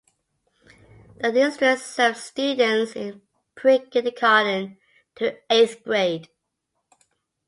The 1.19 1.31
district 1.31 1.83
serves 1.83 2.23
students 2.23 2.95
in 2.95 3.21
prekindergarten 3.55 4.79
to 5.17 5.37
eighth 5.47 5.83
grade. 5.83 6.27